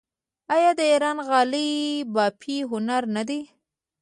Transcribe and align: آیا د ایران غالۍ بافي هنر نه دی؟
آیا 0.55 0.71
د 0.79 0.81
ایران 0.91 1.17
غالۍ 1.27 1.69
بافي 2.13 2.57
هنر 2.71 3.03
نه 3.15 3.23
دی؟ 3.29 3.39